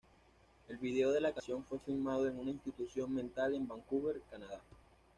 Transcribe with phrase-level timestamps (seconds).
[0.67, 4.59] El video de la canción fue filmado en una institución mental en Vancouver, Canadá.